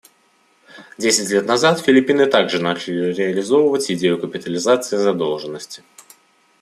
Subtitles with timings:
[0.97, 5.83] Десять лет назад Филиппины также начали реализовывать идею капитализации задолженности.